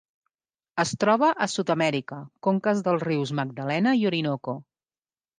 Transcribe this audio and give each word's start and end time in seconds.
Es 0.83 0.91
troba 1.01 1.27
a 1.45 1.47
Sud-amèrica: 1.55 2.17
conques 2.47 2.81
dels 2.87 3.05
rius 3.09 3.33
Magdalena 3.41 3.93
i 4.01 4.07
Orinoco. 4.11 4.57